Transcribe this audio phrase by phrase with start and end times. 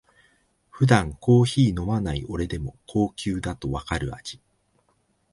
[0.71, 4.41] 普段コーヒー飲まない俺でも高級だとわかる味